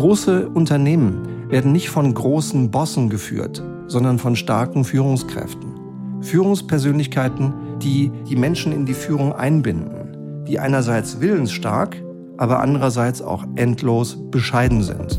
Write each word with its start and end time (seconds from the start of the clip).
Große 0.00 0.48
Unternehmen 0.48 1.50
werden 1.50 1.72
nicht 1.72 1.90
von 1.90 2.14
großen 2.14 2.70
Bossen 2.70 3.10
geführt, 3.10 3.62
sondern 3.86 4.18
von 4.18 4.34
starken 4.34 4.82
Führungskräften. 4.82 6.22
Führungspersönlichkeiten, 6.22 7.52
die 7.82 8.10
die 8.26 8.36
Menschen 8.36 8.72
in 8.72 8.86
die 8.86 8.94
Führung 8.94 9.34
einbinden, 9.34 10.44
die 10.48 10.58
einerseits 10.58 11.20
willensstark, 11.20 12.02
aber 12.38 12.60
andererseits 12.60 13.20
auch 13.20 13.44
endlos 13.56 14.16
bescheiden 14.30 14.82
sind. 14.82 15.18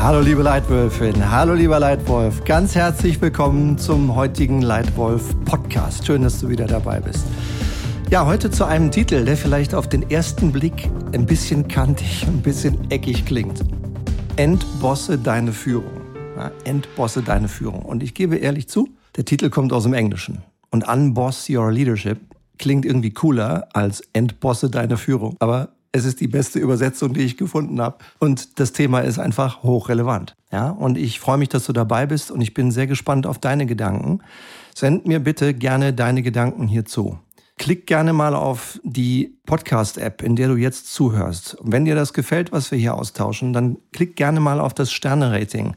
Hallo 0.00 0.20
liebe 0.20 0.42
Leitwölfin, 0.42 1.28
hallo 1.28 1.54
lieber 1.54 1.80
Leitwolf, 1.80 2.44
ganz 2.44 2.76
herzlich 2.76 3.20
willkommen 3.20 3.78
zum 3.78 4.14
heutigen 4.14 4.62
Leitwolf 4.62 5.34
Podcast. 5.44 6.06
Schön, 6.06 6.22
dass 6.22 6.40
du 6.40 6.48
wieder 6.48 6.68
dabei 6.68 7.00
bist. 7.00 7.26
Ja, 8.12 8.26
heute 8.26 8.50
zu 8.50 8.66
einem 8.66 8.90
Titel, 8.90 9.24
der 9.24 9.38
vielleicht 9.38 9.74
auf 9.74 9.88
den 9.88 10.10
ersten 10.10 10.52
Blick 10.52 10.86
ein 11.14 11.24
bisschen 11.24 11.66
kantig, 11.66 12.26
ein 12.26 12.42
bisschen 12.42 12.90
eckig 12.90 13.24
klingt. 13.24 13.64
Entbosse 14.36 15.16
deine 15.16 15.50
Führung. 15.54 16.02
Ja, 16.36 16.52
entbosse 16.64 17.22
deine 17.22 17.48
Führung. 17.48 17.80
Und 17.80 18.02
ich 18.02 18.12
gebe 18.12 18.36
ehrlich 18.36 18.68
zu, 18.68 18.90
der 19.16 19.24
Titel 19.24 19.48
kommt 19.48 19.72
aus 19.72 19.84
dem 19.84 19.94
Englischen. 19.94 20.42
Und 20.70 20.86
Unboss 20.86 21.48
Your 21.48 21.72
Leadership 21.72 22.20
klingt 22.58 22.84
irgendwie 22.84 23.14
cooler 23.14 23.66
als 23.72 24.02
Entbosse 24.12 24.68
deine 24.68 24.98
Führung. 24.98 25.36
Aber 25.38 25.70
es 25.90 26.04
ist 26.04 26.20
die 26.20 26.28
beste 26.28 26.58
Übersetzung, 26.58 27.14
die 27.14 27.22
ich 27.22 27.38
gefunden 27.38 27.80
habe. 27.80 27.96
Und 28.18 28.60
das 28.60 28.72
Thema 28.72 29.00
ist 29.00 29.18
einfach 29.18 29.62
hochrelevant. 29.62 30.34
Ja, 30.52 30.68
und 30.68 30.98
ich 30.98 31.18
freue 31.18 31.38
mich, 31.38 31.48
dass 31.48 31.64
du 31.64 31.72
dabei 31.72 32.04
bist 32.04 32.30
und 32.30 32.42
ich 32.42 32.52
bin 32.52 32.72
sehr 32.72 32.86
gespannt 32.86 33.26
auf 33.26 33.38
deine 33.38 33.64
Gedanken. 33.64 34.18
Send 34.74 35.06
mir 35.06 35.20
bitte 35.20 35.54
gerne 35.54 35.94
deine 35.94 36.20
Gedanken 36.20 36.68
hierzu. 36.68 37.18
Klick 37.62 37.86
gerne 37.86 38.12
mal 38.12 38.34
auf 38.34 38.80
die 38.82 39.38
Podcast-App, 39.46 40.20
in 40.22 40.34
der 40.34 40.48
du 40.48 40.56
jetzt 40.56 40.92
zuhörst. 40.92 41.54
Und 41.54 41.70
wenn 41.70 41.84
dir 41.84 41.94
das 41.94 42.12
gefällt, 42.12 42.50
was 42.50 42.72
wir 42.72 42.78
hier 42.78 42.96
austauschen, 42.96 43.52
dann 43.52 43.76
klick 43.92 44.16
gerne 44.16 44.40
mal 44.40 44.58
auf 44.58 44.74
das 44.74 44.90
Sterne-Rating, 44.90 45.76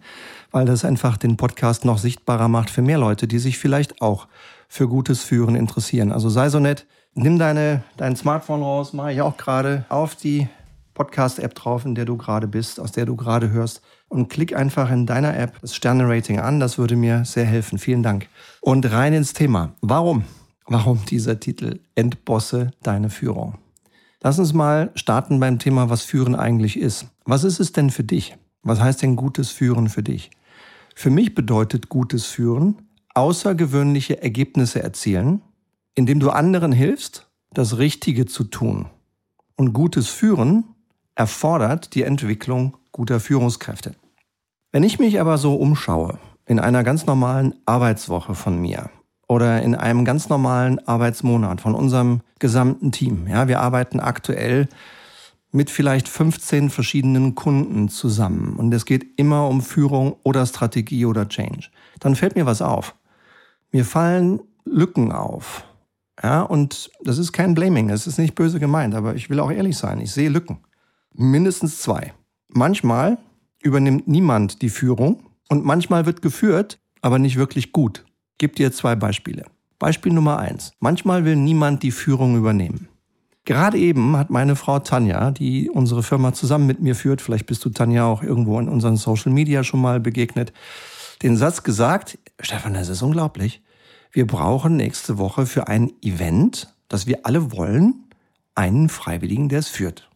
weil 0.49 0.65
das 0.65 0.83
einfach 0.83 1.15
den 1.17 1.37
Podcast 1.37 1.85
noch 1.85 1.99
sichtbarer 1.99 2.47
macht 2.47 2.71
für 2.71 2.81
mehr 2.81 2.97
Leute, 2.97 3.27
die 3.27 3.37
sich 3.37 3.59
vielleicht 3.59 4.01
auch 4.01 4.27
für 4.67 4.87
gutes 4.87 5.21
Führen 5.21 5.53
interessieren. 5.53 6.11
Also 6.11 6.27
sei 6.27 6.49
so 6.49 6.59
nett, 6.59 6.87
nimm 7.13 7.37
deine, 7.37 7.83
dein 7.97 8.15
Smartphone 8.15 8.63
raus, 8.63 8.91
mache 8.93 9.13
ich 9.13 9.21
auch 9.21 9.37
gerade, 9.37 9.85
auf 9.89 10.15
die 10.15 10.49
Podcast-App 10.95 11.53
drauf, 11.53 11.85
in 11.85 11.93
der 11.93 12.05
du 12.05 12.17
gerade 12.17 12.47
bist, 12.47 12.79
aus 12.79 12.93
der 12.93 13.05
du 13.05 13.15
gerade 13.15 13.51
hörst. 13.51 13.83
Und 14.07 14.29
klick 14.29 14.55
einfach 14.55 14.89
in 14.89 15.05
deiner 15.05 15.37
App 15.37 15.61
das 15.61 15.75
Sterne-Rating 15.75 16.39
an. 16.39 16.59
Das 16.59 16.79
würde 16.79 16.95
mir 16.95 17.25
sehr 17.25 17.45
helfen. 17.45 17.77
Vielen 17.77 18.01
Dank. 18.01 18.27
Und 18.59 18.91
rein 18.91 19.13
ins 19.13 19.33
Thema. 19.33 19.73
Warum? 19.81 20.23
Warum 20.67 21.05
dieser 21.05 21.39
Titel? 21.39 21.79
Entbosse 21.93 22.71
deine 22.81 23.09
Führung. 23.09 23.59
Lass 24.21 24.39
uns 24.39 24.53
mal 24.53 24.91
starten 24.95 25.39
beim 25.39 25.59
Thema, 25.59 25.91
was 25.91 26.01
Führen 26.03 26.35
eigentlich 26.35 26.79
ist. 26.79 27.05
Was 27.25 27.43
ist 27.43 27.59
es 27.59 27.71
denn 27.71 27.91
für 27.91 28.03
dich? 28.03 28.35
Was 28.63 28.79
heißt 28.79 29.03
denn 29.03 29.15
gutes 29.15 29.51
Führen 29.51 29.89
für 29.89 30.01
dich? 30.01 30.31
Für 30.95 31.11
mich 31.11 31.35
bedeutet 31.35 31.89
gutes 31.89 32.25
Führen 32.25 32.77
außergewöhnliche 33.13 34.21
Ergebnisse 34.21 34.81
erzielen, 34.81 35.41
indem 35.93 36.19
du 36.19 36.31
anderen 36.31 36.71
hilfst, 36.71 37.27
das 37.53 37.77
Richtige 37.77 38.25
zu 38.25 38.43
tun. 38.45 38.87
Und 39.55 39.73
gutes 39.73 40.07
Führen 40.09 40.65
erfordert 41.13 41.93
die 41.95 42.03
Entwicklung 42.03 42.75
guter 42.91 43.19
Führungskräfte. 43.19 43.95
Wenn 44.71 44.83
ich 44.83 44.99
mich 44.99 45.21
aber 45.21 45.37
so 45.37 45.55
umschaue, 45.55 46.19
in 46.45 46.59
einer 46.59 46.83
ganz 46.83 47.05
normalen 47.05 47.55
Arbeitswoche 47.65 48.35
von 48.35 48.59
mir 48.59 48.89
oder 49.27 49.61
in 49.61 49.75
einem 49.75 50.05
ganz 50.05 50.29
normalen 50.29 50.85
Arbeitsmonat 50.87 51.61
von 51.61 51.75
unserem 51.75 52.21
gesamten 52.39 52.91
Team, 52.91 53.27
ja, 53.27 53.47
wir 53.47 53.59
arbeiten 53.59 53.99
aktuell 53.99 54.67
mit 55.51 55.69
vielleicht 55.69 56.07
15 56.07 56.69
verschiedenen 56.69 57.35
Kunden 57.35 57.89
zusammen 57.89 58.55
und 58.57 58.73
es 58.73 58.85
geht 58.85 59.17
immer 59.17 59.47
um 59.47 59.61
Führung 59.61 60.17
oder 60.23 60.45
Strategie 60.45 61.05
oder 61.05 61.27
Change, 61.27 61.69
dann 61.99 62.15
fällt 62.15 62.35
mir 62.35 62.45
was 62.45 62.61
auf. 62.61 62.95
Mir 63.71 63.85
fallen 63.85 64.41
Lücken 64.65 65.11
auf, 65.11 65.63
ja, 66.23 66.41
und 66.41 66.91
das 67.03 67.17
ist 67.17 67.33
kein 67.33 67.55
Blaming, 67.55 67.89
es 67.89 68.07
ist 68.07 68.17
nicht 68.17 68.35
böse 68.35 68.59
gemeint, 68.59 68.95
aber 68.95 69.15
ich 69.15 69.29
will 69.29 69.39
auch 69.39 69.51
ehrlich 69.51 69.77
sein, 69.77 69.99
ich 69.99 70.11
sehe 70.11 70.29
Lücken. 70.29 70.59
Mindestens 71.13 71.81
zwei. 71.81 72.13
Manchmal 72.47 73.17
übernimmt 73.61 74.07
niemand 74.07 74.61
die 74.61 74.69
Führung 74.69 75.23
und 75.49 75.65
manchmal 75.65 76.05
wird 76.05 76.21
geführt, 76.21 76.79
aber 77.01 77.19
nicht 77.19 77.37
wirklich 77.37 77.71
gut. 77.71 78.05
Gib 78.37 78.55
dir 78.55 78.71
zwei 78.71 78.95
Beispiele. 78.95 79.45
Beispiel 79.79 80.13
Nummer 80.13 80.39
eins. 80.39 80.71
Manchmal 80.79 81.25
will 81.25 81.35
niemand 81.35 81.83
die 81.83 81.91
Führung 81.91 82.37
übernehmen. 82.37 82.87
Gerade 83.43 83.77
eben 83.77 84.17
hat 84.17 84.29
meine 84.29 84.55
Frau 84.55 84.79
Tanja, 84.79 85.31
die 85.31 85.69
unsere 85.69 86.01
Firma 86.01 86.33
zusammen 86.33 86.65
mit 86.65 86.81
mir 86.81 86.95
führt, 86.95 87.21
vielleicht 87.21 87.45
bist 87.45 87.63
du 87.63 87.69
Tanja 87.69 88.05
auch 88.05 88.23
irgendwo 88.23 88.59
in 88.59 88.67
unseren 88.67 88.97
Social 88.97 89.31
Media 89.31 89.63
schon 89.63 89.81
mal 89.81 89.99
begegnet, 89.99 90.51
den 91.21 91.37
Satz 91.37 91.61
gesagt, 91.63 92.17
Stefan, 92.41 92.73
das 92.73 92.89
ist 92.89 93.03
unglaublich 93.03 93.61
wir 94.15 94.25
brauchen 94.25 94.77
nächste 94.77 95.17
Woche 95.17 95.45
für 95.45 95.67
ein 95.67 95.91
Event, 96.01 96.73
das 96.87 97.05
wir 97.05 97.25
alle 97.25 97.51
wollen, 97.51 98.05
einen 98.55 98.87
Freiwilligen, 98.87 99.49
der 99.49 99.59
es 99.59 99.67
führt. 99.67 100.09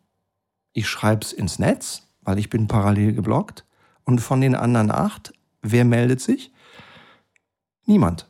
Ich 0.71 0.87
schreibe 0.87 1.25
es 1.25 1.33
ins 1.33 1.59
Netz, 1.59 2.07
weil 2.21 2.39
ich 2.39 2.49
bin 2.49 2.69
parallel 2.69 3.11
geblockt. 3.11 3.65
Und 4.05 4.19
von 4.19 4.39
den 4.39 4.55
anderen 4.55 4.89
acht, 4.89 5.33
wer 5.61 5.83
meldet 5.83 6.21
sich? 6.21 6.53
Niemand. 7.89 8.27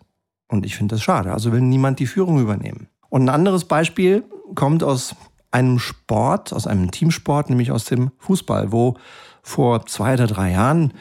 Und 0.48 0.66
ich 0.66 0.78
finde 0.78 0.96
das 0.96 1.04
schade. 1.04 1.34
Also 1.34 1.52
will 1.52 1.60
niemand 1.60 2.00
die 2.00 2.08
Führung 2.08 2.40
übernehmen. 2.40 2.88
Und 3.10 3.24
ein 3.24 3.30
anderes 3.30 3.66
Beispiel 3.66 4.24
kommt 4.56 4.84
aus 4.84 5.18
einem 5.52 5.80
Sport, 5.80 6.54
aus 6.54 6.66
einem 6.66 6.92
Teamsport, 6.92 7.50
nämlich 7.50 7.70
aus 7.70 7.84
dem 7.84 8.12
Fußball, 8.20 8.72
wo 8.72 8.96
vor 9.44 9.86
zwei 9.86 10.14
oder 10.14 10.28
drei 10.28 10.52
Jahren 10.52 10.94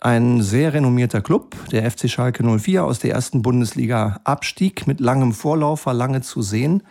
ein 0.00 0.40
sehr 0.40 0.72
renommierter 0.72 1.20
Club, 1.20 1.54
der 1.70 1.90
FC 1.90 2.08
Schalke 2.08 2.42
04 2.42 2.82
aus 2.82 2.98
der 2.98 3.12
ersten 3.12 3.42
Bundesliga 3.42 4.20
abstieg, 4.24 4.86
mit 4.86 4.98
langem 4.98 5.34
Vorlauf, 5.34 5.84
war 5.84 5.94
lange 5.94 6.22
zu 6.22 6.40
sehen. 6.40 6.82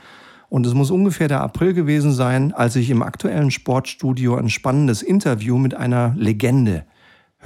Und 0.50 0.67
es 0.67 0.75
muss 0.75 0.91
ungefähr 0.91 1.28
der 1.28 1.41
April 1.41 1.73
gewesen 1.73 2.13
sein, 2.13 2.53
als 2.53 2.75
ich 2.75 2.91
im 2.91 3.02
aktuellen 3.02 3.50
Sportstudio 3.50 4.35
ein 4.35 4.50
spannendes 4.50 5.02
Interview 5.02 5.57
mit 5.57 5.73
einer 5.73 6.13
Legende 6.16 6.85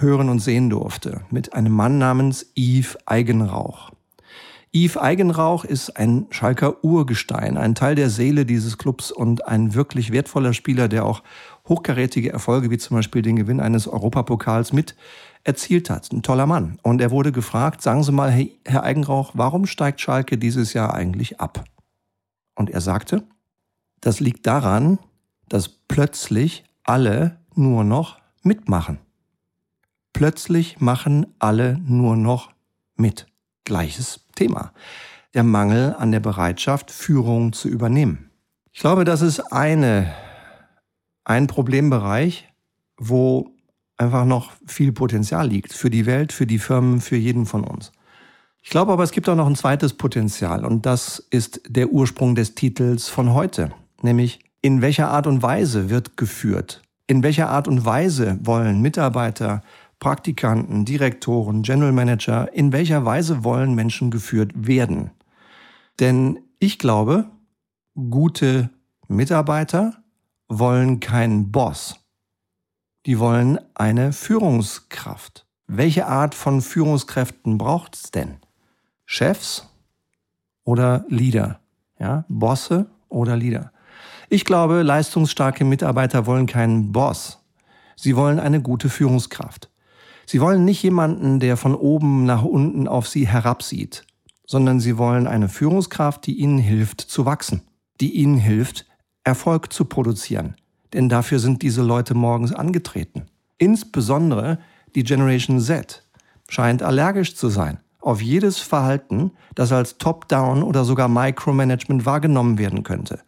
hören 0.02 0.30
und 0.30 0.40
sehen 0.40 0.70
durfte, 0.70 1.22
mit 1.30 1.54
einem 1.54 1.74
Mann 1.74 1.98
namens 1.98 2.52
Yves 2.56 2.98
Eigenrauch. 3.06 3.92
Yves 4.72 4.98
Eigenrauch 4.98 5.66
ist 5.66 5.98
ein 5.98 6.28
Schalker 6.30 6.84
Urgestein, 6.84 7.58
ein 7.58 7.74
Teil 7.74 7.96
der 7.96 8.12
Seele 8.12 8.46
dieses 8.46 8.78
Clubs 8.78 9.12
und 9.12 9.48
ein 9.48 9.74
wirklich 9.74 10.12
wertvoller 10.12 10.54
Spieler, 10.54 10.88
der 10.88 11.06
auch 11.06 11.24
hochkarätige 11.68 12.32
Erfolge 12.32 12.70
wie 12.70 12.78
zum 12.78 12.98
Beispiel 12.98 13.24
den 13.24 13.36
Gewinn 13.36 13.62
eines 13.62 13.88
Europapokals 13.88 14.72
mit 14.72 14.96
erzielt 15.44 15.90
hat. 15.90 16.12
Ein 16.12 16.22
toller 16.22 16.46
Mann. 16.46 16.78
Und 16.84 17.02
er 17.02 17.09
wurde 17.09 17.32
gefragt, 17.32 17.82
sagen 17.82 18.04
Sie 18.04 18.12
mal, 18.12 18.32
Herr 18.66 18.84
Eigenrauch, 18.84 19.32
warum 19.34 19.66
steigt 19.66 20.02
Schalke 20.02 20.38
dieses 20.38 20.74
Jahr 20.74 20.94
eigentlich 20.94 21.40
ab? 21.40 21.64
Und 22.56 22.70
er 22.70 22.82
sagte, 22.82 23.24
das 24.02 24.20
liegt 24.20 24.46
daran, 24.46 25.00
dass 25.48 25.68
plötzlich 25.70 26.64
alle 26.84 27.38
nur 27.56 27.84
noch 27.84 28.20
mitmachen. 28.44 29.00
Plötzlich 30.19 30.81
machen 30.81 31.28
alle 31.40 31.80
nur 31.88 32.18
noch 32.18 32.52
mit. 32.97 33.28
Gleiches 33.63 34.25
Thema. 34.35 34.74
Der 35.34 35.46
Mangel 35.46 35.96
an 35.97 36.12
der 36.12 36.19
Bereitschaft, 36.19 36.91
Führung 36.91 37.53
zu 37.53 37.69
übernehmen. 37.69 38.29
Ich 38.74 38.81
glaube, 38.81 39.06
das 39.06 39.22
ist 39.22 39.40
eine, 39.40 40.13
ein 41.24 41.47
Problembereich, 41.47 42.50
wo 42.97 43.52
einfach 43.96 44.25
noch 44.25 44.52
viel 44.68 44.91
Potenzial 44.91 45.47
liegt 45.47 45.72
für 45.72 45.90
die 45.90 46.06
Welt, 46.06 46.34
für 46.34 46.46
die 46.46 46.59
Firmen, 46.59 47.00
für 47.00 47.16
jeden 47.16 47.46
von 47.46 47.63
uns. 47.63 47.94
Ich 48.62 48.72
glaube 48.72 48.91
aber, 48.91 49.06
es 49.06 49.12
gibt 49.12 49.29
auch 49.29 49.38
noch 49.38 49.47
ein 49.47 49.56
zweites 49.56 49.94
Potenzial 49.94 50.66
und 50.66 50.85
das 50.85 51.19
ist 51.29 51.62
der 51.66 51.94
Ursprung 51.94 52.35
des 52.35 52.56
Titels 52.56 53.08
von 53.08 53.34
heute, 53.34 53.72
nämlich 54.02 54.41
in 54.61 54.82
welcher 54.82 55.11
Art 55.11 55.28
und 55.28 55.41
Weise 55.41 55.90
wird 55.90 56.17
geführt? 56.17 56.82
In 57.08 57.23
welcher 57.23 57.49
Art 57.49 57.70
und 57.70 57.85
Weise 57.85 58.38
wollen 58.44 58.82
Mitarbeiter, 58.82 59.64
Praktikanten, 59.99 60.85
Direktoren, 60.85 61.63
General 61.63 61.91
Manager, 61.91 62.53
in 62.53 62.72
welcher 62.72 63.05
Weise 63.05 63.43
wollen 63.43 63.75
Menschen 63.75 64.11
geführt 64.11 64.51
werden? 64.55 65.11
Denn 65.99 66.40
ich 66.59 66.79
glaube, 66.79 67.29
gute 67.96 68.69
Mitarbeiter 69.07 70.03
wollen 70.47 70.99
keinen 70.99 71.51
Boss 71.51 71.99
die 73.05 73.19
wollen 73.19 73.59
eine 73.73 74.13
Führungskraft. 74.13 75.46
Welche 75.67 76.07
Art 76.07 76.35
von 76.35 76.61
Führungskräften 76.61 77.57
braucht 77.57 77.96
es 77.96 78.11
denn? 78.11 78.37
Chefs 79.05 79.67
oder 80.63 81.05
Leader? 81.09 81.59
Ja, 81.99 82.25
Bosse 82.28 82.87
oder 83.07 83.35
Leader? 83.35 83.72
Ich 84.29 84.46
glaube, 84.46 84.84
leistungsstarke 84.84 85.63
Mitarbeiter 85.66 86.25
wollen 86.25 86.46
keinen 86.46 86.91
Boss. 86.91 87.43
Sie 87.96 88.16
wollen 88.16 88.40
eine 88.40 88.61
gute 88.61 88.90
Führungskraft. 88.90 89.69
Sie 90.31 90.41
wollen 90.41 90.64
nicht 90.64 90.84
jemanden, 90.84 91.40
der 91.40 91.58
von 91.58 91.73
oben 91.73 92.23
nach 92.23 92.43
unten 92.43 92.87
auf 92.87 93.08
sie 93.08 93.28
herabsieht, 93.28 94.05
sondern 94.46 94.79
sie 94.79 94.99
wollen 94.99 95.26
eine 95.26 95.49
Führungskraft, 95.49 96.28
die 96.28 96.35
ihnen 96.35 96.59
hilft 96.59 97.02
zu 97.02 97.26
wachsen, 97.26 97.64
die 97.99 98.14
ihnen 98.14 98.37
hilft, 98.37 98.85
Erfolg 99.23 99.73
zu 99.73 99.85
produzieren, 99.85 100.53
denn 100.93 101.09
dafür 101.09 101.40
sind 101.40 101.64
diese 101.64 101.81
Leute 101.81 102.14
morgens 102.14 102.53
angetreten. 102.53 103.26
Insbesondere 103.58 104.59
die 104.93 105.02
Generation 105.02 105.59
Z 105.59 106.03
scheint 106.47 106.84
allergisch 106.84 107.35
zu 107.35 107.49
sein 107.49 107.79
auf 107.99 108.22
jedes 108.22 108.59
Verhalten, 108.59 109.32
das 109.55 109.72
als 109.72 109.97
Top-Down 109.97 110.61
oder 110.61 110.85
sogar 110.85 111.08
Micromanagement 111.09 112.05
wahrgenommen 112.05 112.59
werden 112.59 112.84
könnte. 112.84 113.22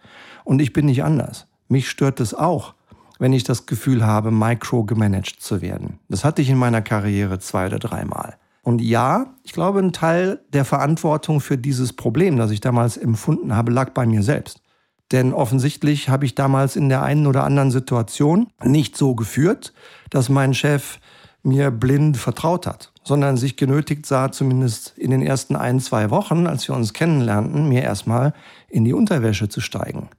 Und 0.43 0.61
ich 0.61 0.71
bin 0.71 0.85
nicht 0.85 1.03
anders. 1.03 1.47
Mich 1.67 1.89
stört 1.89 2.19
es 2.19 2.35
auch, 2.35 2.75
wenn 3.21 3.33
ich 3.33 3.43
das 3.43 3.67
Gefühl 3.67 4.03
habe, 4.03 4.31
micro 4.31 4.83
gemanagt 4.83 5.35
zu 5.41 5.61
werden. 5.61 5.99
Das 6.09 6.25
hatte 6.25 6.41
ich 6.41 6.49
in 6.49 6.57
meiner 6.57 6.81
Karriere 6.81 7.37
zwei 7.37 7.67
oder 7.67 7.77
dreimal. 7.77 8.35
Und 8.63 8.81
ja, 8.81 9.35
ich 9.43 9.53
glaube, 9.53 9.77
ein 9.77 9.93
Teil 9.93 10.39
der 10.53 10.65
Verantwortung 10.65 11.39
für 11.39 11.55
dieses 11.55 11.93
Problem, 11.93 12.37
das 12.37 12.49
ich 12.49 12.61
damals 12.61 12.97
empfunden 12.97 13.55
habe, 13.55 13.71
lag 13.71 13.91
bei 13.91 14.07
mir 14.07 14.23
selbst. 14.23 14.63
Denn 15.11 15.33
offensichtlich 15.33 16.09
habe 16.09 16.25
ich 16.25 16.33
damals 16.33 16.75
in 16.75 16.89
der 16.89 17.03
einen 17.03 17.27
oder 17.27 17.43
anderen 17.43 17.69
Situation 17.69 18.47
nicht 18.63 18.97
so 18.97 19.13
geführt, 19.13 19.71
dass 20.09 20.29
mein 20.29 20.55
Chef 20.55 20.97
mir 21.43 21.69
blind 21.69 22.17
vertraut 22.17 22.65
hat, 22.65 22.91
sondern 23.03 23.37
sich 23.37 23.55
genötigt 23.55 24.07
sah, 24.07 24.31
zumindest 24.31 24.97
in 24.97 25.11
den 25.11 25.21
ersten 25.21 25.55
ein, 25.55 25.79
zwei 25.79 26.09
Wochen, 26.09 26.47
als 26.47 26.67
wir 26.67 26.73
uns 26.73 26.93
kennenlernten, 26.93 27.69
mir 27.69 27.83
erstmal 27.83 28.33
in 28.67 28.83
die 28.83 28.93
Unterwäsche 28.93 29.47
zu 29.47 29.61
steigen. 29.61 30.09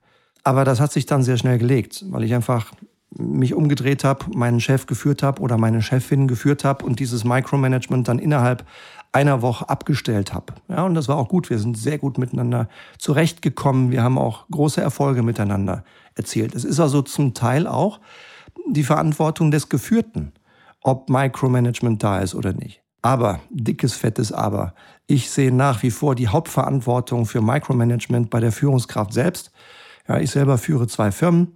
Aber 0.45 0.65
das 0.65 0.81
hat 0.81 0.93
sich 0.93 1.07
dann 1.07 1.25
sehr 1.25 1.37
schnell 1.37 1.59
gelegt, 1.59 2.05
weil 2.11 2.23
ich 2.23 2.35
einfach 2.35 2.73
mich 3.19 3.55
umgedreht 3.55 4.05
habe, 4.05 4.27
meinen 4.35 4.61
Chef 4.61 4.87
geführt 4.87 5.23
habe 5.23 5.43
oder 5.43 5.59
meine 5.59 5.83
Chefin 5.83 6.29
geführt 6.29 6.65
habe 6.65 6.85
und 6.85 6.99
dieses 7.01 7.25
Micromanagement 7.25 8.09
dann 8.09 8.19
innerhalb 8.19 8.65
einer 9.13 9.43
Woche 9.43 9.69
abgestellt 9.69 10.33
habe. 10.33 10.55
Ja, 10.69 10.85
und 10.85 10.95
das 10.95 11.09
war 11.09 11.17
auch 11.17 11.29
gut. 11.29 11.51
Wir 11.51 11.59
sind 11.59 11.77
sehr 11.77 11.99
gut 11.99 12.17
miteinander 12.17 12.69
zurechtgekommen. 12.99 13.91
Wir 13.91 14.03
haben 14.03 14.19
auch 14.19 14.47
große 14.51 14.81
Erfolge 14.81 15.23
miteinander 15.23 15.85
erzielt. 16.15 16.55
Es 16.55 16.65
ist 16.65 16.81
also 16.81 17.03
zum 17.03 17.35
Teil 17.35 17.67
auch 17.67 18.01
die 18.67 18.85
Verantwortung 18.85 19.51
des 19.51 19.69
Geführten, 19.69 20.33
ob 20.83 21.11
Micromanagement 21.11 22.03
da 22.03 22.21
ist 22.21 22.35
oder 22.35 22.55
nicht. 22.55 22.83
Aber, 23.03 23.41
dickes, 23.51 23.95
fettes 23.95 24.33
Aber, 24.33 24.75
ich 25.07 25.31
sehe 25.31 25.53
nach 25.53 25.83
wie 25.83 25.91
vor 25.91 26.15
die 26.15 26.29
Hauptverantwortung 26.29 27.27
für 27.27 27.43
Micromanagement 27.43 28.31
bei 28.31 28.41
der 28.41 28.53
Führungskraft 28.53 29.13
selbst. 29.13 29.53
Ja, 30.09 30.19
ich 30.19 30.31
selber 30.31 30.57
führe 30.57 30.87
zwei 30.87 31.13
Firmen 31.13 31.49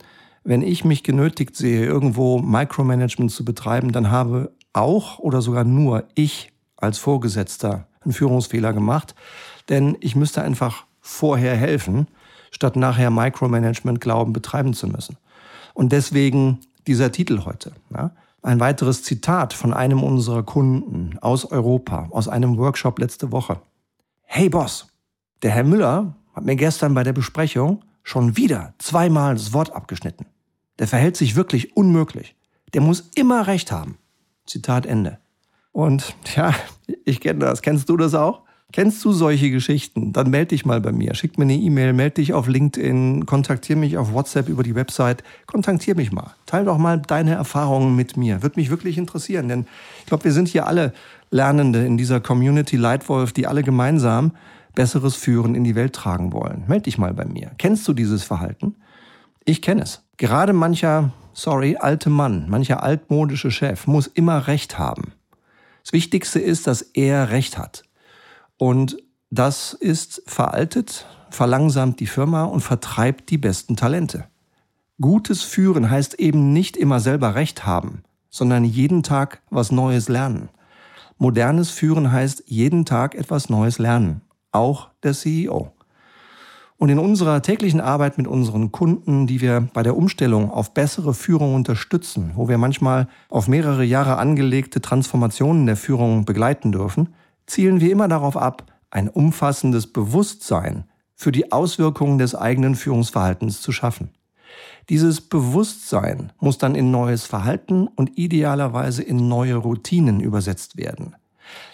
wenn 0.46 0.62
ich 0.62 0.84
mich 0.84 1.02
genötigt 1.02 1.56
sehe, 1.56 1.84
irgendwo 1.84 2.38
Micromanagement 2.38 3.32
zu 3.32 3.44
betreiben, 3.44 3.90
dann 3.90 4.12
habe 4.12 4.52
auch 4.72 5.18
oder 5.18 5.42
sogar 5.42 5.64
nur 5.64 6.04
ich 6.14 6.52
als 6.76 6.98
Vorgesetzter 6.98 7.88
einen 8.02 8.12
Führungsfehler 8.12 8.72
gemacht, 8.72 9.16
denn 9.68 9.96
ich 10.00 10.14
müsste 10.14 10.42
einfach 10.42 10.84
vorher 11.00 11.56
helfen, 11.56 12.06
statt 12.52 12.76
nachher 12.76 13.10
Micromanagement 13.10 14.00
glauben 14.00 14.32
betreiben 14.32 14.72
zu 14.72 14.86
müssen. 14.86 15.16
Und 15.74 15.90
deswegen 15.90 16.60
dieser 16.86 17.10
Titel 17.10 17.44
heute. 17.44 17.72
Ja? 17.92 18.12
Ein 18.42 18.60
weiteres 18.60 19.02
Zitat 19.02 19.52
von 19.52 19.74
einem 19.74 20.04
unserer 20.04 20.44
Kunden 20.44 21.18
aus 21.20 21.44
Europa, 21.44 22.06
aus 22.10 22.28
einem 22.28 22.56
Workshop 22.56 23.00
letzte 23.00 23.32
Woche. 23.32 23.60
Hey 24.22 24.48
Boss, 24.48 24.86
der 25.42 25.50
Herr 25.50 25.64
Müller 25.64 26.14
hat 26.34 26.44
mir 26.44 26.54
gestern 26.54 26.94
bei 26.94 27.02
der 27.02 27.12
Besprechung 27.12 27.82
schon 28.04 28.36
wieder 28.36 28.74
zweimal 28.78 29.34
das 29.34 29.52
Wort 29.52 29.74
abgeschnitten. 29.74 30.26
Der 30.78 30.88
verhält 30.88 31.16
sich 31.16 31.36
wirklich 31.36 31.76
unmöglich. 31.76 32.36
Der 32.74 32.80
muss 32.80 33.10
immer 33.14 33.46
recht 33.46 33.72
haben. 33.72 33.98
Zitat 34.46 34.86
Ende. 34.86 35.18
Und 35.72 36.14
ja, 36.36 36.54
ich 37.04 37.20
kenne 37.20 37.40
das. 37.40 37.62
Kennst 37.62 37.88
du 37.88 37.96
das 37.96 38.14
auch? 38.14 38.42
Kennst 38.72 39.04
du 39.04 39.12
solche 39.12 39.50
Geschichten? 39.50 40.12
Dann 40.12 40.30
melde 40.30 40.48
dich 40.48 40.66
mal 40.66 40.80
bei 40.80 40.92
mir. 40.92 41.14
Schick 41.14 41.38
mir 41.38 41.44
eine 41.44 41.54
E-Mail, 41.54 41.92
melde 41.92 42.16
dich 42.16 42.34
auf 42.34 42.48
LinkedIn, 42.48 43.24
kontaktiere 43.24 43.78
mich 43.78 43.96
auf 43.96 44.12
WhatsApp 44.12 44.48
über 44.48 44.62
die 44.62 44.74
Website. 44.74 45.22
Kontaktiere 45.46 45.96
mich 45.96 46.12
mal. 46.12 46.34
Teil 46.46 46.64
doch 46.64 46.76
mal 46.76 47.00
deine 47.00 47.34
Erfahrungen 47.34 47.94
mit 47.94 48.16
mir. 48.16 48.42
Würde 48.42 48.58
mich 48.58 48.68
wirklich 48.68 48.98
interessieren, 48.98 49.48
denn 49.48 49.66
ich 50.00 50.06
glaube, 50.06 50.24
wir 50.24 50.32
sind 50.32 50.48
hier 50.48 50.66
alle 50.66 50.92
Lernende 51.30 51.84
in 51.86 51.96
dieser 51.96 52.20
Community 52.20 52.76
Lightwolf, 52.76 53.32
die 53.32 53.46
alle 53.46 53.62
gemeinsam 53.62 54.32
besseres 54.74 55.16
Führen 55.16 55.54
in 55.54 55.64
die 55.64 55.74
Welt 55.74 55.92
tragen 55.92 56.32
wollen. 56.32 56.64
Melde 56.68 56.84
dich 56.84 56.98
mal 56.98 57.14
bei 57.14 57.24
mir. 57.24 57.50
Kennst 57.58 57.86
du 57.88 57.92
dieses 57.92 58.22
Verhalten? 58.22 58.75
Ich 59.48 59.62
kenne 59.62 59.82
es. 59.82 60.02
Gerade 60.16 60.52
mancher, 60.52 61.12
sorry, 61.32 61.76
alte 61.76 62.10
Mann, 62.10 62.50
mancher 62.50 62.82
altmodische 62.82 63.52
Chef 63.52 63.86
muss 63.86 64.08
immer 64.08 64.48
Recht 64.48 64.76
haben. 64.76 65.12
Das 65.84 65.92
Wichtigste 65.92 66.40
ist, 66.40 66.66
dass 66.66 66.82
er 66.82 67.30
Recht 67.30 67.56
hat. 67.56 67.84
Und 68.58 68.96
das 69.30 69.72
ist 69.72 70.20
veraltet, 70.26 71.06
verlangsamt 71.30 72.00
die 72.00 72.08
Firma 72.08 72.42
und 72.42 72.60
vertreibt 72.60 73.30
die 73.30 73.38
besten 73.38 73.76
Talente. 73.76 74.24
Gutes 75.00 75.44
Führen 75.44 75.90
heißt 75.90 76.14
eben 76.14 76.52
nicht 76.52 76.76
immer 76.76 76.98
selber 76.98 77.36
Recht 77.36 77.64
haben, 77.64 78.02
sondern 78.30 78.64
jeden 78.64 79.04
Tag 79.04 79.42
was 79.50 79.70
Neues 79.70 80.08
lernen. 80.08 80.48
Modernes 81.18 81.70
Führen 81.70 82.10
heißt 82.10 82.42
jeden 82.46 82.84
Tag 82.84 83.14
etwas 83.14 83.48
Neues 83.48 83.78
lernen, 83.78 84.22
auch 84.50 84.90
der 85.04 85.14
CEO. 85.14 85.75
Und 86.78 86.90
in 86.90 86.98
unserer 86.98 87.40
täglichen 87.40 87.80
Arbeit 87.80 88.18
mit 88.18 88.26
unseren 88.26 88.70
Kunden, 88.70 89.26
die 89.26 89.40
wir 89.40 89.68
bei 89.72 89.82
der 89.82 89.96
Umstellung 89.96 90.50
auf 90.50 90.74
bessere 90.74 91.14
Führung 91.14 91.54
unterstützen, 91.54 92.32
wo 92.34 92.48
wir 92.48 92.58
manchmal 92.58 93.08
auf 93.30 93.48
mehrere 93.48 93.82
Jahre 93.82 94.18
angelegte 94.18 94.82
Transformationen 94.82 95.64
der 95.64 95.76
Führung 95.76 96.26
begleiten 96.26 96.72
dürfen, 96.72 97.14
zielen 97.46 97.80
wir 97.80 97.90
immer 97.90 98.08
darauf 98.08 98.36
ab, 98.36 98.64
ein 98.90 99.08
umfassendes 99.08 99.92
Bewusstsein 99.92 100.84
für 101.14 101.32
die 101.32 101.50
Auswirkungen 101.50 102.18
des 102.18 102.34
eigenen 102.34 102.74
Führungsverhaltens 102.74 103.62
zu 103.62 103.72
schaffen. 103.72 104.10
Dieses 104.88 105.22
Bewusstsein 105.22 106.32
muss 106.38 106.58
dann 106.58 106.74
in 106.74 106.90
neues 106.90 107.24
Verhalten 107.24 107.88
und 107.88 108.18
idealerweise 108.18 109.02
in 109.02 109.28
neue 109.28 109.56
Routinen 109.56 110.20
übersetzt 110.20 110.76
werden. 110.76 111.16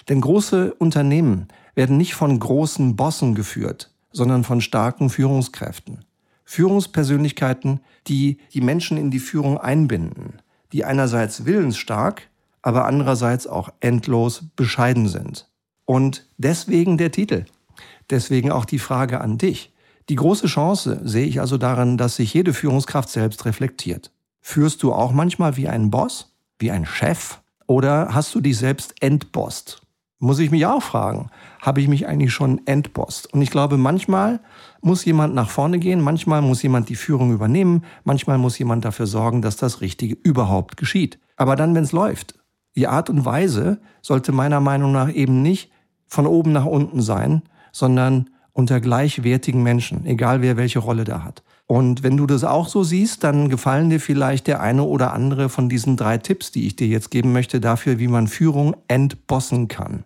Denn 0.08 0.20
große 0.20 0.74
Unternehmen 0.74 1.48
werden 1.74 1.96
nicht 1.96 2.14
von 2.14 2.38
großen 2.38 2.96
Bossen 2.96 3.34
geführt, 3.34 3.91
sondern 4.12 4.44
von 4.44 4.60
starken 4.60 5.10
Führungskräften. 5.10 6.04
Führungspersönlichkeiten, 6.44 7.80
die 8.06 8.38
die 8.52 8.60
Menschen 8.60 8.96
in 8.96 9.10
die 9.10 9.18
Führung 9.18 9.58
einbinden, 9.58 10.42
die 10.72 10.84
einerseits 10.84 11.44
willensstark, 11.44 12.28
aber 12.62 12.84
andererseits 12.84 13.46
auch 13.46 13.70
endlos 13.80 14.44
bescheiden 14.56 15.08
sind. 15.08 15.48
Und 15.84 16.26
deswegen 16.38 16.98
der 16.98 17.10
Titel. 17.10 17.44
Deswegen 18.10 18.52
auch 18.52 18.64
die 18.64 18.78
Frage 18.78 19.20
an 19.20 19.38
dich. 19.38 19.72
Die 20.08 20.16
große 20.16 20.46
Chance 20.46 21.00
sehe 21.04 21.26
ich 21.26 21.40
also 21.40 21.58
darin, 21.58 21.96
dass 21.96 22.16
sich 22.16 22.34
jede 22.34 22.52
Führungskraft 22.52 23.08
selbst 23.08 23.44
reflektiert. 23.44 24.10
Führst 24.40 24.82
du 24.82 24.92
auch 24.92 25.12
manchmal 25.12 25.56
wie 25.56 25.68
ein 25.68 25.90
Boss, 25.90 26.32
wie 26.58 26.70
ein 26.70 26.84
Chef? 26.84 27.38
Oder 27.66 28.12
hast 28.12 28.34
du 28.34 28.40
dich 28.40 28.58
selbst 28.58 28.94
entbosst? 29.00 29.81
Muss 30.22 30.38
ich 30.38 30.52
mich 30.52 30.66
auch 30.66 30.82
fragen, 30.82 31.30
habe 31.60 31.80
ich 31.80 31.88
mich 31.88 32.06
eigentlich 32.06 32.32
schon 32.32 32.64
entbost? 32.64 33.34
Und 33.34 33.42
ich 33.42 33.50
glaube, 33.50 33.76
manchmal 33.76 34.38
muss 34.80 35.04
jemand 35.04 35.34
nach 35.34 35.50
vorne 35.50 35.80
gehen, 35.80 36.00
manchmal 36.00 36.42
muss 36.42 36.62
jemand 36.62 36.88
die 36.88 36.94
Führung 36.94 37.32
übernehmen, 37.32 37.84
manchmal 38.04 38.38
muss 38.38 38.56
jemand 38.56 38.84
dafür 38.84 39.08
sorgen, 39.08 39.42
dass 39.42 39.56
das 39.56 39.80
Richtige 39.80 40.14
überhaupt 40.14 40.76
geschieht. 40.76 41.18
Aber 41.36 41.56
dann, 41.56 41.74
wenn 41.74 41.82
es 41.82 41.90
läuft, 41.90 42.38
die 42.76 42.86
Art 42.86 43.10
und 43.10 43.24
Weise 43.24 43.80
sollte 44.00 44.30
meiner 44.30 44.60
Meinung 44.60 44.92
nach 44.92 45.12
eben 45.12 45.42
nicht 45.42 45.72
von 46.06 46.28
oben 46.28 46.52
nach 46.52 46.66
unten 46.66 47.02
sein, 47.02 47.42
sondern 47.72 48.30
unter 48.52 48.80
gleichwertigen 48.80 49.64
Menschen, 49.64 50.06
egal 50.06 50.40
wer 50.40 50.56
welche 50.56 50.78
Rolle 50.78 51.02
da 51.02 51.24
hat. 51.24 51.42
Und 51.66 52.04
wenn 52.04 52.16
du 52.16 52.26
das 52.26 52.44
auch 52.44 52.68
so 52.68 52.84
siehst, 52.84 53.24
dann 53.24 53.48
gefallen 53.48 53.90
dir 53.90 53.98
vielleicht 53.98 54.46
der 54.46 54.60
eine 54.60 54.84
oder 54.84 55.12
andere 55.12 55.48
von 55.48 55.68
diesen 55.68 55.96
drei 55.96 56.18
Tipps, 56.18 56.52
die 56.52 56.66
ich 56.66 56.76
dir 56.76 56.86
jetzt 56.86 57.10
geben 57.10 57.32
möchte, 57.32 57.60
dafür, 57.60 57.98
wie 57.98 58.08
man 58.08 58.28
Führung 58.28 58.76
entbossen 58.86 59.68
kann. 59.68 60.04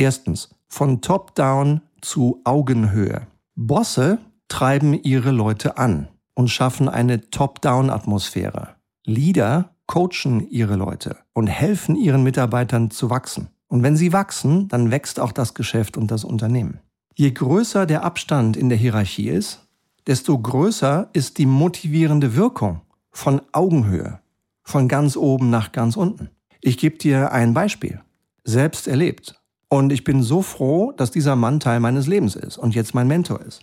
Erstens, 0.00 0.48
von 0.66 1.02
Top-Down 1.02 1.82
zu 2.00 2.40
Augenhöhe. 2.44 3.26
Bosse 3.54 4.16
treiben 4.48 4.94
ihre 4.94 5.30
Leute 5.30 5.76
an 5.76 6.08
und 6.32 6.48
schaffen 6.48 6.88
eine 6.88 7.28
Top-Down-Atmosphäre. 7.28 8.76
Leader 9.04 9.74
coachen 9.84 10.48
ihre 10.48 10.76
Leute 10.76 11.18
und 11.34 11.48
helfen 11.48 11.96
ihren 11.96 12.22
Mitarbeitern 12.22 12.90
zu 12.90 13.10
wachsen. 13.10 13.48
Und 13.68 13.82
wenn 13.82 13.94
sie 13.94 14.14
wachsen, 14.14 14.68
dann 14.68 14.90
wächst 14.90 15.20
auch 15.20 15.32
das 15.32 15.52
Geschäft 15.52 15.98
und 15.98 16.10
das 16.10 16.24
Unternehmen. 16.24 16.80
Je 17.14 17.32
größer 17.32 17.84
der 17.84 18.02
Abstand 18.02 18.56
in 18.56 18.70
der 18.70 18.78
Hierarchie 18.78 19.28
ist, 19.28 19.68
desto 20.06 20.38
größer 20.38 21.10
ist 21.12 21.36
die 21.36 21.44
motivierende 21.44 22.36
Wirkung 22.36 22.80
von 23.10 23.42
Augenhöhe, 23.52 24.20
von 24.62 24.88
ganz 24.88 25.14
oben 25.18 25.50
nach 25.50 25.72
ganz 25.72 25.98
unten. 25.98 26.30
Ich 26.62 26.78
gebe 26.78 26.96
dir 26.96 27.32
ein 27.32 27.52
Beispiel, 27.52 28.00
selbst 28.44 28.88
erlebt. 28.88 29.39
Und 29.72 29.92
ich 29.92 30.02
bin 30.02 30.22
so 30.22 30.42
froh, 30.42 30.92
dass 30.96 31.12
dieser 31.12 31.36
Mann 31.36 31.60
Teil 31.60 31.78
meines 31.78 32.08
Lebens 32.08 32.34
ist 32.34 32.58
und 32.58 32.74
jetzt 32.74 32.92
mein 32.92 33.06
Mentor 33.06 33.40
ist. 33.40 33.62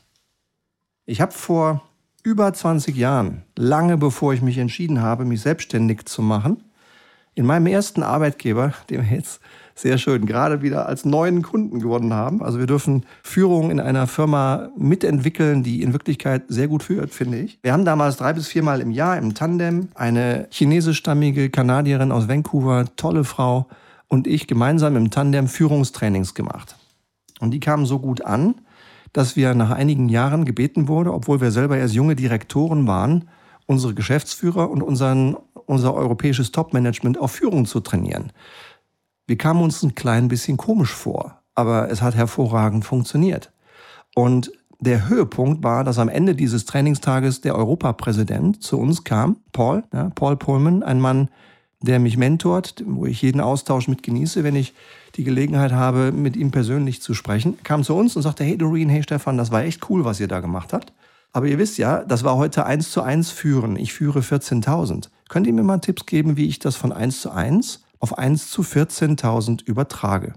Ich 1.06 1.20
habe 1.20 1.34
vor 1.34 1.84
über 2.24 2.52
20 2.52 2.96
Jahren, 2.96 3.44
lange 3.58 3.98
bevor 3.98 4.34
ich 4.34 4.42
mich 4.42 4.58
entschieden 4.58 5.02
habe, 5.02 5.26
mich 5.26 5.42
selbstständig 5.42 6.06
zu 6.06 6.22
machen, 6.22 6.64
In 7.36 7.46
meinem 7.46 7.68
ersten 7.68 8.02
Arbeitgeber, 8.02 8.74
den 8.90 9.02
wir 9.02 9.16
jetzt 9.16 9.42
sehr 9.76 9.98
schön 10.00 10.26
gerade 10.26 10.62
wieder 10.62 10.88
als 10.88 11.06
neuen 11.06 11.44
Kunden 11.44 11.80
gewonnen 11.80 12.14
haben. 12.14 12.42
Also 12.42 12.58
wir 12.58 12.66
dürfen 12.66 13.06
Führung 13.22 13.70
in 13.70 13.80
einer 13.80 14.08
Firma 14.08 14.70
mitentwickeln, 14.76 15.62
die 15.62 15.84
in 15.84 15.94
Wirklichkeit 15.94 16.44
sehr 16.48 16.68
gut 16.68 16.84
führt, 16.84 17.12
finde 17.12 17.38
ich. 17.38 17.60
Wir 17.62 17.74
haben 17.74 17.86
damals 17.86 18.18
drei 18.18 18.34
bis 18.34 18.48
viermal 18.48 18.82
im 18.82 18.92
Jahr 18.92 19.18
im 19.18 19.36
Tandem 19.36 19.90
eine 19.94 20.48
chinesischstammige 20.52 21.52
Kanadierin 21.52 22.12
aus 22.12 22.28
Vancouver, 22.28 22.86
tolle 22.96 23.24
Frau, 23.24 23.68
und 24.08 24.28
ich 24.28 24.48
gemeinsam 24.48 24.96
im 24.96 25.12
Tandem 25.12 25.48
Führungstrainings 25.48 26.34
gemacht. 26.34 26.78
Und 27.40 27.52
die 27.52 27.60
kamen 27.60 27.86
so 27.86 28.00
gut 28.00 28.22
an, 28.22 28.56
dass 29.14 29.36
wir 29.36 29.54
nach 29.54 29.72
einigen 29.72 30.10
Jahren 30.10 30.46
gebeten 30.46 30.88
wurde, 30.88 31.14
obwohl 31.14 31.42
wir 31.42 31.52
selber 31.52 31.78
erst 31.78 31.94
junge 31.94 32.16
Direktoren 32.16 32.88
waren, 32.88 33.30
unsere 33.66 33.94
Geschäftsführer 33.94 34.70
und 34.70 34.82
unseren, 34.82 35.36
unser 35.66 35.94
europäisches 35.94 36.52
Top-Management 36.52 37.20
auf 37.20 37.32
Führung 37.32 37.66
zu 37.66 37.80
trainieren. 37.80 38.32
Wir 39.28 39.38
kamen 39.38 39.62
uns 39.62 39.84
ein 39.84 39.96
klein 39.96 40.30
bisschen 40.30 40.58
komisch 40.58 40.94
vor, 40.94 41.42
aber 41.54 41.90
es 41.92 42.02
hat 42.02 42.16
hervorragend 42.16 42.86
funktioniert. 42.86 43.52
Und 44.16 44.52
der 44.80 45.10
Höhepunkt 45.10 45.64
war, 45.64 45.84
dass 45.84 46.00
am 46.00 46.08
Ende 46.10 46.36
dieses 46.36 46.66
Trainingstages 46.66 47.42
der 47.42 47.56
Europapräsident 47.56 48.64
zu 48.64 48.80
uns 48.80 49.04
kam, 49.04 49.38
Paul, 49.52 49.84
ja, 49.92 50.12
Paul 50.12 50.38
Pullman, 50.38 50.84
ein 50.84 51.02
Mann, 51.02 51.30
der 51.82 52.00
mich 52.00 52.18
mentort, 52.18 52.84
wo 52.86 53.06
ich 53.06 53.22
jeden 53.22 53.42
Austausch 53.42 53.88
mit 53.88 54.04
genieße, 54.04 54.44
wenn 54.44 54.56
ich 54.56 54.74
die 55.16 55.24
Gelegenheit 55.24 55.72
habe, 55.72 56.12
mit 56.12 56.36
ihm 56.36 56.52
persönlich 56.52 57.02
zu 57.02 57.14
sprechen, 57.14 57.58
kam 57.64 57.84
zu 57.84 57.96
uns 57.96 58.16
und 58.16 58.24
sagte, 58.24 58.44
hey 58.44 58.58
Doreen, 58.58 58.90
hey 58.90 59.04
Stefan, 59.04 59.38
das 59.38 59.52
war 59.52 59.64
echt 59.64 59.90
cool, 59.90 60.04
was 60.04 60.20
ihr 60.20 60.28
da 60.28 60.40
gemacht 60.40 60.74
habt. 60.74 60.94
Aber 61.34 61.48
ihr 61.48 61.60
wisst 61.60 61.78
ja, 61.78 62.04
das 62.04 62.24
war 62.24 62.38
heute 62.38 62.66
eins 62.66 62.92
zu 62.92 63.02
eins 63.02 63.30
führen. 63.30 63.76
Ich 63.76 63.94
führe 63.94 64.20
14.000. 64.20 65.10
Könnt 65.30 65.46
ihr 65.46 65.54
mir 65.54 65.64
mal 65.64 65.80
Tipps 65.80 66.06
geben, 66.06 66.38
wie 66.38 66.48
ich 66.48 66.60
das 66.60 66.76
von 66.76 66.92
eins 66.92 67.22
zu 67.22 67.32
eins 67.32 67.84
auf 68.00 68.18
eins 68.18 68.50
zu 68.50 68.62
14.000 68.62 69.64
übertrage? 69.66 70.34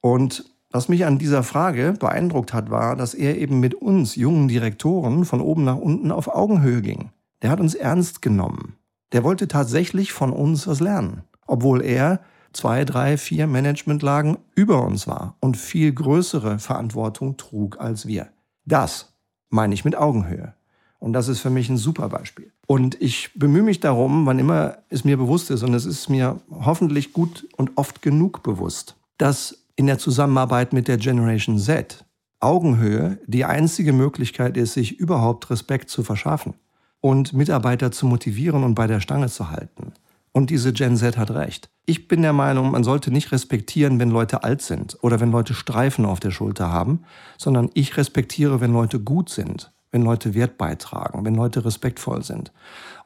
Und 0.00 0.44
was 0.70 0.88
mich 0.88 1.04
an 1.04 1.18
dieser 1.18 1.42
Frage 1.42 1.94
beeindruckt 1.98 2.54
hat, 2.54 2.70
war, 2.70 2.96
dass 2.96 3.14
er 3.14 3.38
eben 3.38 3.60
mit 3.60 3.74
uns 3.74 4.16
jungen 4.16 4.48
Direktoren 4.48 5.24
von 5.24 5.40
oben 5.40 5.64
nach 5.64 5.76
unten 5.76 6.10
auf 6.10 6.28
Augenhöhe 6.28 6.80
ging. 6.80 7.10
Der 7.42 7.50
hat 7.50 7.60
uns 7.60 7.74
ernst 7.74 8.22
genommen. 8.22 8.76
Der 9.12 9.24
wollte 9.24 9.46
tatsächlich 9.46 10.12
von 10.12 10.32
uns 10.32 10.66
was 10.66 10.80
lernen, 10.80 11.22
obwohl 11.46 11.82
er 11.82 12.20
zwei, 12.52 12.84
drei, 12.84 13.16
vier 13.16 13.46
Managementlagen 13.46 14.38
über 14.54 14.84
uns 14.84 15.06
war 15.06 15.36
und 15.40 15.56
viel 15.56 15.92
größere 15.92 16.58
Verantwortung 16.58 17.36
trug 17.36 17.78
als 17.78 18.06
wir. 18.06 18.28
Das 18.64 19.14
meine 19.50 19.74
ich 19.74 19.84
mit 19.84 19.96
Augenhöhe. 19.96 20.54
Und 20.98 21.14
das 21.14 21.28
ist 21.28 21.40
für 21.40 21.50
mich 21.50 21.68
ein 21.68 21.78
super 21.78 22.08
Beispiel. 22.08 22.52
Und 22.66 23.00
ich 23.00 23.30
bemühe 23.34 23.62
mich 23.62 23.80
darum, 23.80 24.24
wann 24.24 24.38
immer 24.38 24.78
es 24.88 25.04
mir 25.04 25.16
bewusst 25.16 25.50
ist, 25.50 25.62
und 25.62 25.74
es 25.74 25.84
ist 25.84 26.08
mir 26.08 26.40
hoffentlich 26.50 27.12
gut 27.12 27.46
und 27.56 27.72
oft 27.76 28.02
genug 28.02 28.42
bewusst, 28.42 28.96
dass 29.18 29.64
in 29.74 29.88
der 29.88 29.98
Zusammenarbeit 29.98 30.72
mit 30.72 30.88
der 30.88 30.98
Generation 30.98 31.58
Z 31.58 32.04
Augenhöhe 32.38 33.18
die 33.26 33.44
einzige 33.44 33.92
Möglichkeit 33.92 34.56
ist, 34.56 34.74
sich 34.74 34.98
überhaupt 34.98 35.50
Respekt 35.50 35.90
zu 35.90 36.02
verschaffen 36.02 36.54
und 37.02 37.34
Mitarbeiter 37.34 37.90
zu 37.90 38.06
motivieren 38.06 38.64
und 38.64 38.74
bei 38.74 38.86
der 38.86 39.00
Stange 39.00 39.28
zu 39.28 39.50
halten. 39.50 39.92
Und 40.30 40.48
diese 40.48 40.72
Gen 40.72 40.96
Z 40.96 41.18
hat 41.18 41.30
recht. 41.32 41.68
Ich 41.84 42.08
bin 42.08 42.22
der 42.22 42.32
Meinung, 42.32 42.70
man 42.70 42.84
sollte 42.84 43.10
nicht 43.10 43.32
respektieren, 43.32 43.98
wenn 43.98 44.10
Leute 44.10 44.44
alt 44.44 44.62
sind 44.62 44.96
oder 45.02 45.20
wenn 45.20 45.30
Leute 45.30 45.52
Streifen 45.52 46.06
auf 46.06 46.20
der 46.20 46.30
Schulter 46.30 46.70
haben, 46.70 47.00
sondern 47.36 47.68
ich 47.74 47.98
respektiere, 47.98 48.62
wenn 48.62 48.72
Leute 48.72 48.98
gut 48.98 49.28
sind, 49.28 49.72
wenn 49.90 50.02
Leute 50.02 50.32
Wert 50.32 50.56
beitragen, 50.56 51.26
wenn 51.26 51.34
Leute 51.34 51.64
respektvoll 51.66 52.22
sind. 52.22 52.52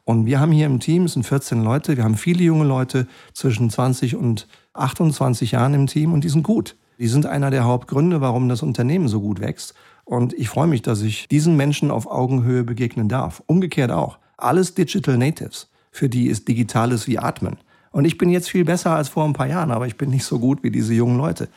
Und 0.05 0.25
wir 0.25 0.39
haben 0.39 0.53
hier 0.53 0.67
im 0.67 0.79
Team, 0.79 1.03
es 1.03 1.13
sind 1.13 1.25
14 1.25 1.63
Leute, 1.63 1.97
wir 1.97 2.05
haben 2.05 2.15
viele 2.15 2.43
junge 2.43 2.65
Leute 2.65 3.07
zwischen 3.33 3.69
20 3.69 4.15
und 4.15 4.47
28 4.73 5.51
Jahren 5.51 5.73
im 5.73 5.87
Team 5.87 6.13
und 6.13 6.23
die 6.23 6.29
sind 6.29 6.43
gut. 6.43 6.77
Die 6.99 7.07
sind 7.07 7.25
einer 7.25 7.51
der 7.51 7.65
Hauptgründe, 7.65 8.21
warum 8.21 8.49
das 8.49 8.63
Unternehmen 8.63 9.07
so 9.07 9.21
gut 9.21 9.39
wächst. 9.39 9.73
Und 10.03 10.33
ich 10.33 10.49
freue 10.49 10.67
mich, 10.67 10.81
dass 10.81 11.01
ich 11.01 11.27
diesen 11.27 11.55
Menschen 11.55 11.91
auf 11.91 12.09
Augenhöhe 12.09 12.63
begegnen 12.63 13.09
darf. 13.09 13.43
Umgekehrt 13.45 13.91
auch. 13.91 14.17
Alles 14.37 14.73
Digital 14.73 15.17
Natives. 15.17 15.69
Für 15.91 16.09
die 16.09 16.27
ist 16.27 16.47
Digitales 16.47 17.07
wie 17.07 17.19
Atmen. 17.19 17.57
Und 17.91 18.05
ich 18.05 18.17
bin 18.17 18.29
jetzt 18.29 18.49
viel 18.49 18.65
besser 18.65 18.91
als 18.91 19.09
vor 19.09 19.25
ein 19.25 19.33
paar 19.33 19.47
Jahren, 19.47 19.71
aber 19.71 19.87
ich 19.87 19.97
bin 19.97 20.09
nicht 20.09 20.25
so 20.25 20.39
gut 20.39 20.63
wie 20.63 20.71
diese 20.71 20.93
jungen 20.93 21.17
Leute. 21.17 21.49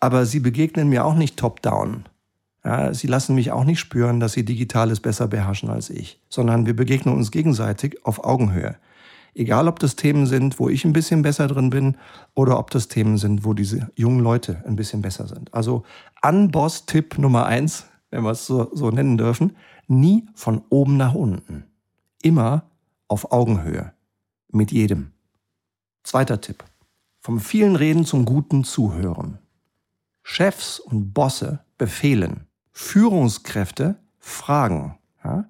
Aber 0.00 0.26
sie 0.26 0.40
begegnen 0.40 0.88
mir 0.88 1.04
auch 1.04 1.14
nicht 1.14 1.36
top-down. 1.36 2.04
Ja, 2.64 2.94
sie 2.94 3.08
lassen 3.08 3.34
mich 3.34 3.50
auch 3.50 3.64
nicht 3.64 3.80
spüren, 3.80 4.20
dass 4.20 4.32
sie 4.32 4.44
Digitales 4.44 5.00
besser 5.00 5.26
beherrschen 5.26 5.68
als 5.68 5.90
ich, 5.90 6.20
sondern 6.28 6.64
wir 6.64 6.76
begegnen 6.76 7.14
uns 7.14 7.30
gegenseitig 7.30 8.06
auf 8.06 8.24
Augenhöhe. 8.24 8.76
Egal, 9.34 9.66
ob 9.66 9.78
das 9.78 9.96
Themen 9.96 10.26
sind, 10.26 10.58
wo 10.58 10.68
ich 10.68 10.84
ein 10.84 10.92
bisschen 10.92 11.22
besser 11.22 11.48
drin 11.48 11.70
bin 11.70 11.96
oder 12.34 12.58
ob 12.58 12.70
das 12.70 12.88
Themen 12.88 13.16
sind, 13.16 13.44
wo 13.44 13.54
diese 13.54 13.90
jungen 13.96 14.20
Leute 14.20 14.62
ein 14.66 14.76
bisschen 14.76 15.00
besser 15.00 15.26
sind. 15.26 15.52
Also 15.54 15.84
Unboss-Tipp 16.22 17.18
Nummer 17.18 17.46
eins, 17.46 17.86
wenn 18.10 18.24
wir 18.24 18.32
es 18.32 18.46
so, 18.46 18.70
so 18.74 18.90
nennen 18.90 19.16
dürfen, 19.16 19.56
nie 19.86 20.26
von 20.34 20.62
oben 20.68 20.98
nach 20.98 21.14
unten. 21.14 21.64
Immer 22.22 22.64
auf 23.08 23.32
Augenhöhe. 23.32 23.92
Mit 24.48 24.70
jedem. 24.70 25.12
Zweiter 26.02 26.40
Tipp. 26.40 26.64
Vom 27.20 27.40
vielen 27.40 27.76
Reden 27.76 28.04
zum 28.04 28.26
guten 28.26 28.64
Zuhören. 28.64 29.38
Chefs 30.22 30.78
und 30.78 31.14
Bosse 31.14 31.60
befehlen. 31.78 32.46
Führungskräfte 32.70 33.96
fragen. 34.18 34.98
Ja? 35.24 35.46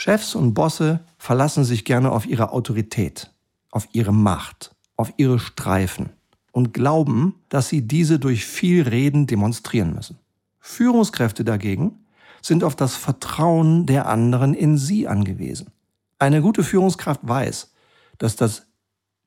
Chefs 0.00 0.36
und 0.36 0.54
Bosse 0.54 1.00
verlassen 1.18 1.64
sich 1.64 1.84
gerne 1.84 2.12
auf 2.12 2.24
ihre 2.24 2.52
Autorität, 2.52 3.32
auf 3.72 3.88
ihre 3.90 4.12
Macht, 4.12 4.76
auf 4.94 5.12
ihre 5.16 5.40
Streifen 5.40 6.10
und 6.52 6.72
glauben, 6.72 7.34
dass 7.48 7.68
sie 7.68 7.82
diese 7.82 8.20
durch 8.20 8.46
viel 8.46 8.88
Reden 8.88 9.26
demonstrieren 9.26 9.96
müssen. 9.96 10.20
Führungskräfte 10.60 11.42
dagegen 11.42 11.98
sind 12.42 12.62
auf 12.62 12.76
das 12.76 12.94
Vertrauen 12.94 13.86
der 13.86 14.06
anderen 14.06 14.54
in 14.54 14.78
sie 14.78 15.08
angewiesen. 15.08 15.72
Eine 16.20 16.42
gute 16.42 16.62
Führungskraft 16.62 17.22
weiß, 17.24 17.72
dass 18.18 18.36
das 18.36 18.68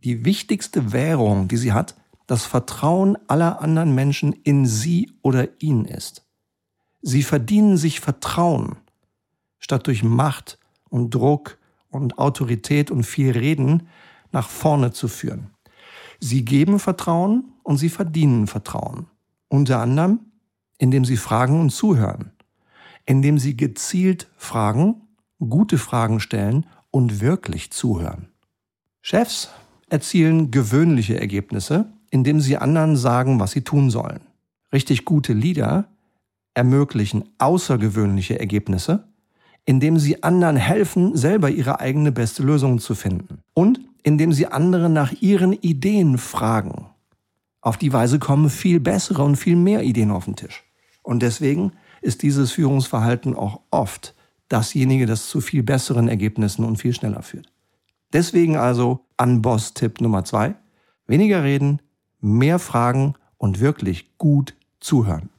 die 0.05 0.23
wichtigste 0.23 0.93
Währung, 0.93 1.49
die 1.49 1.57
sie 1.57 1.73
hat, 1.73 1.95
das 2.27 2.45
Vertrauen 2.45 3.17
aller 3.27 3.61
anderen 3.61 3.93
Menschen 3.93 4.31
in 4.31 4.65
sie 4.65 5.11
oder 5.21 5.49
ihn 5.61 5.83
ist. 5.83 6.25
Sie 7.01 7.23
verdienen 7.23 7.75
sich 7.75 7.99
Vertrauen, 7.99 8.77
statt 9.59 9.85
durch 9.87 10.01
Macht 10.01 10.59
und 10.91 11.15
Druck 11.15 11.57
und 11.89 12.19
Autorität 12.19 12.91
und 12.91 13.03
viel 13.03 13.31
Reden 13.31 13.87
nach 14.31 14.47
vorne 14.47 14.91
zu 14.91 15.07
führen. 15.07 15.47
Sie 16.19 16.45
geben 16.45 16.77
Vertrauen 16.77 17.53
und 17.63 17.77
sie 17.77 17.89
verdienen 17.89 18.45
Vertrauen. 18.45 19.07
Unter 19.49 19.79
anderem 19.79 20.19
indem 20.81 21.05
sie 21.05 21.17
fragen 21.17 21.61
und 21.61 21.69
zuhören, 21.69 22.31
indem 23.05 23.37
sie 23.37 23.55
gezielt 23.55 24.27
fragen, 24.35 25.01
gute 25.37 25.77
Fragen 25.77 26.19
stellen 26.19 26.65
und 26.89 27.21
wirklich 27.21 27.71
zuhören. 27.71 28.29
Chefs 29.01 29.49
erzielen 29.89 30.49
gewöhnliche 30.49 31.19
Ergebnisse, 31.19 31.85
indem 32.09 32.41
sie 32.41 32.57
anderen 32.57 32.97
sagen, 32.97 33.39
was 33.39 33.51
sie 33.51 33.61
tun 33.61 33.91
sollen. 33.91 34.21
Richtig 34.73 35.05
gute 35.05 35.33
Leader 35.33 35.87
ermöglichen 36.55 37.29
außergewöhnliche 37.37 38.39
Ergebnisse, 38.39 39.07
indem 39.65 39.99
sie 39.99 40.23
anderen 40.23 40.55
helfen, 40.55 41.15
selber 41.15 41.49
ihre 41.49 41.79
eigene 41.79 42.11
beste 42.11 42.43
Lösung 42.43 42.79
zu 42.79 42.95
finden. 42.95 43.39
Und 43.53 43.79
indem 44.03 44.33
sie 44.33 44.47
andere 44.47 44.89
nach 44.89 45.11
ihren 45.21 45.53
Ideen 45.53 46.17
fragen. 46.17 46.87
Auf 47.61 47.77
die 47.77 47.93
Weise 47.93 48.17
kommen 48.17 48.49
viel 48.49 48.79
bessere 48.79 49.23
und 49.23 49.35
viel 49.35 49.55
mehr 49.55 49.83
Ideen 49.83 50.11
auf 50.11 50.25
den 50.25 50.35
Tisch. 50.35 50.63
Und 51.03 51.21
deswegen 51.21 51.73
ist 52.01 52.23
dieses 52.23 52.51
Führungsverhalten 52.51 53.35
auch 53.35 53.61
oft 53.69 54.15
dasjenige, 54.49 55.05
das 55.05 55.29
zu 55.29 55.39
viel 55.39 55.63
besseren 55.63 56.07
Ergebnissen 56.07 56.65
und 56.65 56.77
viel 56.77 56.93
schneller 56.93 57.21
führt. 57.21 57.51
Deswegen 58.11 58.57
also 58.57 59.05
an 59.17 59.41
Boss-Tipp 59.41 60.01
Nummer 60.01 60.25
zwei. 60.25 60.55
Weniger 61.05 61.43
reden, 61.43 61.81
mehr 62.19 62.59
fragen 62.59 63.13
und 63.37 63.59
wirklich 63.59 64.17
gut 64.17 64.55
zuhören. 64.79 65.29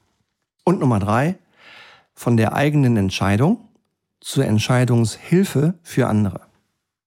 Und 0.64 0.80
Nummer 0.80 1.00
drei, 1.00 1.36
von 2.14 2.36
der 2.36 2.54
eigenen 2.54 2.96
Entscheidung 2.96 3.68
zur 4.22 4.46
Entscheidungshilfe 4.46 5.74
für 5.82 6.06
andere. 6.06 6.40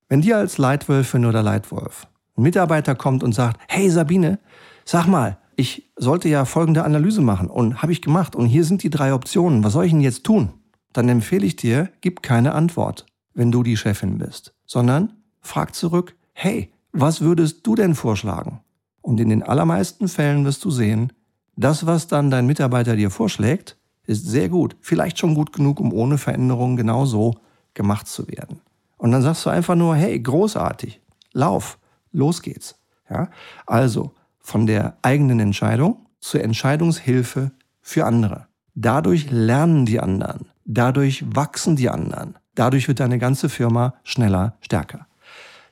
Wenn 0.07 0.21
dir 0.21 0.37
als 0.37 0.57
Leitwölfin 0.57 1.25
oder 1.25 1.41
Leitwolf 1.41 2.07
ein 2.37 2.43
Mitarbeiter 2.43 2.95
kommt 2.95 3.23
und 3.23 3.33
sagt, 3.33 3.59
hey 3.67 3.89
Sabine, 3.89 4.39
sag 4.83 5.07
mal, 5.07 5.37
ich 5.55 5.91
sollte 5.95 6.27
ja 6.29 6.45
folgende 6.45 6.83
Analyse 6.83 7.21
machen 7.21 7.49
und 7.49 7.81
habe 7.81 7.91
ich 7.91 8.01
gemacht 8.01 8.35
und 8.35 8.45
hier 8.45 8.65
sind 8.65 8.83
die 8.83 8.89
drei 8.89 9.13
Optionen, 9.13 9.63
was 9.63 9.73
soll 9.73 9.85
ich 9.85 9.91
denn 9.91 10.01
jetzt 10.01 10.25
tun? 10.25 10.49
Dann 10.93 11.09
empfehle 11.09 11.45
ich 11.45 11.55
dir, 11.55 11.89
gib 12.01 12.21
keine 12.21 12.53
Antwort, 12.53 13.05
wenn 13.33 13.51
du 13.51 13.63
die 13.63 13.77
Chefin 13.77 14.17
bist, 14.17 14.53
sondern 14.65 15.13
frag 15.41 15.73
zurück, 15.73 16.15
hey, 16.33 16.71
was 16.91 17.21
würdest 17.21 17.65
du 17.65 17.75
denn 17.75 17.95
vorschlagen? 17.95 18.61
Und 19.01 19.19
in 19.19 19.29
den 19.29 19.43
allermeisten 19.43 20.07
Fällen 20.07 20.45
wirst 20.45 20.63
du 20.65 20.71
sehen, 20.71 21.13
das, 21.55 21.85
was 21.85 22.07
dann 22.07 22.31
dein 22.31 22.47
Mitarbeiter 22.47 22.95
dir 22.95 23.09
vorschlägt, 23.09 23.77
ist 24.07 24.25
sehr 24.25 24.49
gut, 24.49 24.75
vielleicht 24.81 25.19
schon 25.19 25.35
gut 25.35 25.53
genug, 25.53 25.79
um 25.79 25.93
ohne 25.93 26.17
Veränderung 26.17 26.75
genau 26.75 27.05
so 27.05 27.35
gemacht 27.73 28.07
zu 28.07 28.27
werden. 28.27 28.61
Und 28.97 29.11
dann 29.11 29.21
sagst 29.21 29.45
du 29.45 29.49
einfach 29.49 29.75
nur, 29.75 29.95
hey, 29.95 30.19
großartig, 30.19 31.01
lauf, 31.33 31.77
los 32.11 32.41
geht's. 32.41 32.75
Ja? 33.09 33.29
Also 33.65 34.11
von 34.39 34.65
der 34.65 34.97
eigenen 35.01 35.39
Entscheidung 35.39 36.05
zur 36.19 36.43
Entscheidungshilfe 36.43 37.51
für 37.81 38.05
andere. 38.05 38.47
Dadurch 38.73 39.29
lernen 39.31 39.85
die 39.85 39.99
anderen. 39.99 40.47
Dadurch 40.65 41.23
wachsen 41.35 41.75
die 41.75 41.89
anderen. 41.89 42.35
Dadurch 42.55 42.87
wird 42.87 42.99
deine 42.99 43.19
ganze 43.19 43.49
Firma 43.49 43.95
schneller, 44.03 44.57
stärker. 44.61 45.07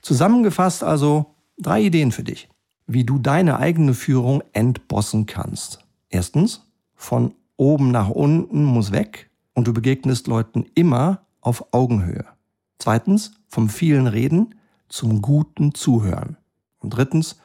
Zusammengefasst 0.02 0.84
also 0.84 1.36
drei 1.58 1.82
Ideen 1.82 2.12
für 2.12 2.24
dich, 2.24 2.50
wie 2.88 3.04
du 3.04 3.18
deine 3.18 3.58
eigene 3.60 3.94
Führung 3.94 4.44
entbossen 4.54 5.26
kannst. 5.26 5.80
Erstens, 6.10 6.68
von 6.96 7.34
oben 7.64 7.92
nach 7.92 8.10
unten 8.10 8.64
muss 8.64 8.92
weg 8.92 9.30
und 9.54 9.68
du 9.68 9.74
begegnest 9.74 10.28
Leuten 10.28 10.66
immer 10.76 11.22
auf 11.42 11.74
Augenhöhe. 11.74 12.26
Zweitens, 12.78 13.32
vom 13.48 13.70
vielen 13.70 14.08
Reden 14.08 14.56
zum 14.90 15.22
guten 15.22 15.74
Zuhören. 15.74 16.38
Und 16.80 16.92
drittens, 16.92 17.40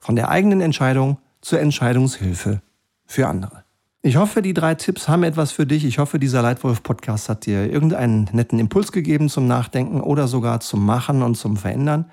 von 0.00 0.16
der 0.16 0.30
eigenen 0.30 0.60
Entscheidung 0.60 1.18
zur 1.40 1.60
Entscheidungshilfe 1.60 2.62
für 3.06 3.28
andere. 3.28 3.64
Ich 4.02 4.16
hoffe, 4.16 4.42
die 4.42 4.54
drei 4.54 4.74
Tipps 4.74 5.08
haben 5.08 5.22
etwas 5.22 5.52
für 5.52 5.66
dich. 5.66 5.84
Ich 5.84 5.98
hoffe, 5.98 6.18
dieser 6.18 6.42
Leitwolf-Podcast 6.42 7.28
hat 7.28 7.46
dir 7.46 7.70
irgendeinen 7.70 8.28
netten 8.32 8.58
Impuls 8.58 8.92
gegeben 8.92 9.28
zum 9.28 9.46
Nachdenken 9.46 10.00
oder 10.00 10.26
sogar 10.26 10.60
zum 10.60 10.84
Machen 10.84 11.22
und 11.22 11.36
zum 11.36 11.56
Verändern. 11.56 12.10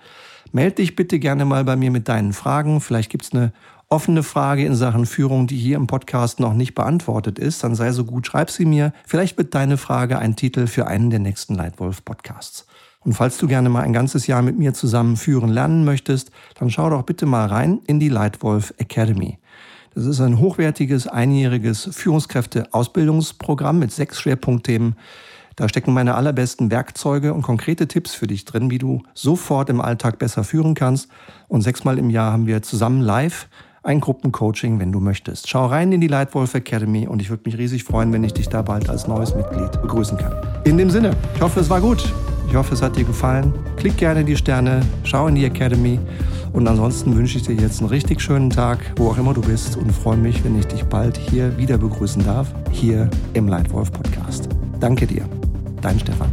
Meld 0.51 0.77
dich 0.77 0.95
bitte 0.95 1.17
gerne 1.17 1.45
mal 1.45 1.63
bei 1.63 1.75
mir 1.75 1.89
mit 1.89 2.07
deinen 2.07 2.33
Fragen. 2.33 2.81
Vielleicht 2.81 3.09
gibt 3.09 3.25
es 3.25 3.33
eine 3.33 3.53
offene 3.89 4.23
Frage 4.23 4.65
in 4.65 4.75
Sachen 4.75 5.05
Führung, 5.05 5.47
die 5.47 5.57
hier 5.57 5.77
im 5.77 5.87
Podcast 5.87 6.39
noch 6.39 6.53
nicht 6.53 6.75
beantwortet 6.75 7.39
ist. 7.39 7.63
Dann 7.63 7.75
sei 7.75 7.91
so 7.91 8.03
gut, 8.03 8.27
schreib 8.27 8.49
sie 8.51 8.65
mir. 8.65 8.91
Vielleicht 9.05 9.37
wird 9.37 9.55
deine 9.55 9.77
Frage 9.77 10.19
ein 10.19 10.35
Titel 10.35 10.67
für 10.67 10.87
einen 10.87 11.09
der 11.09 11.19
nächsten 11.19 11.55
Leitwolf-Podcasts. 11.55 12.65
Und 13.05 13.13
falls 13.13 13.37
du 13.37 13.47
gerne 13.47 13.69
mal 13.69 13.83
ein 13.83 13.93
ganzes 13.93 14.27
Jahr 14.27 14.41
mit 14.41 14.59
mir 14.59 14.73
zusammen 14.73 15.15
führen 15.15 15.49
lernen 15.49 15.85
möchtest, 15.85 16.31
dann 16.59 16.69
schau 16.69 16.89
doch 16.89 17.03
bitte 17.03 17.25
mal 17.25 17.47
rein 17.47 17.79
in 17.87 18.01
die 18.01 18.09
Leitwolf 18.09 18.73
Academy. 18.77 19.39
Das 19.95 20.05
ist 20.05 20.19
ein 20.19 20.39
hochwertiges, 20.39 21.07
einjähriges 21.07 21.89
Führungskräfte-Ausbildungsprogramm 21.93 23.79
mit 23.79 23.93
sechs 23.93 24.19
Schwerpunktthemen. 24.19 24.95
Da 25.55 25.67
stecken 25.69 25.93
meine 25.93 26.13
allerbesten 26.13 26.69
Werkzeuge 26.69 27.33
und 27.33 27.41
konkrete 27.41 27.87
Tipps 27.87 28.13
für 28.13 28.27
dich 28.27 28.45
drin, 28.45 28.69
wie 28.69 28.77
du 28.77 29.01
sofort 29.15 29.69
im 29.71 29.81
Alltag 29.81 30.19
besser 30.19 30.43
führen 30.43 30.75
kannst. 30.75 31.07
Und 31.47 31.61
sechsmal 31.61 31.97
im 31.97 32.11
Jahr 32.11 32.31
haben 32.31 32.45
wir 32.45 32.61
zusammen 32.61 33.01
live 33.01 33.47
ein 33.87 34.01
Gruppencoaching, 34.01 34.79
wenn 34.79 34.91
du 34.91 34.99
möchtest. 34.99 35.49
Schau 35.49 35.65
rein 35.65 35.91
in 35.93 36.01
die 36.01 36.07
Lightwolf 36.07 36.53
Academy 36.53 37.07
und 37.07 37.21
ich 37.21 37.29
würde 37.29 37.43
mich 37.45 37.57
riesig 37.57 37.85
freuen, 37.85 38.11
wenn 38.11 38.23
ich 38.23 38.33
dich 38.33 38.49
da 38.49 38.61
bald 38.61 38.89
als 38.89 39.07
neues 39.07 39.33
Mitglied 39.33 39.81
begrüßen 39.81 40.17
kann. 40.17 40.33
In 40.65 40.77
dem 40.77 40.89
Sinne, 40.89 41.11
ich 41.35 41.41
hoffe, 41.41 41.61
es 41.61 41.69
war 41.69 41.79
gut. 41.79 42.13
Ich 42.49 42.55
hoffe, 42.55 42.73
es 42.73 42.81
hat 42.81 42.97
dir 42.97 43.05
gefallen. 43.05 43.53
Klick 43.77 43.97
gerne 43.97 44.21
in 44.21 44.25
die 44.25 44.35
Sterne, 44.35 44.81
schau 45.03 45.27
in 45.27 45.35
die 45.35 45.45
Academy 45.45 45.99
und 46.51 46.67
ansonsten 46.67 47.15
wünsche 47.15 47.37
ich 47.37 47.43
dir 47.43 47.55
jetzt 47.55 47.79
einen 47.79 47.89
richtig 47.89 48.21
schönen 48.21 48.49
Tag, 48.49 48.79
wo 48.97 49.09
auch 49.09 49.17
immer 49.17 49.33
du 49.33 49.41
bist 49.41 49.77
und 49.77 49.91
freue 49.91 50.17
mich, 50.17 50.43
wenn 50.43 50.57
ich 50.59 50.65
dich 50.67 50.83
bald 50.83 51.17
hier 51.17 51.57
wieder 51.57 51.77
begrüßen 51.77 52.23
darf, 52.23 52.53
hier 52.71 53.09
im 53.33 53.47
Lightwolf 53.47 53.91
Podcast. 53.91 54.49
Danke 54.79 55.07
dir, 55.07 55.25
dein 55.81 55.99
Stefan. 55.99 56.29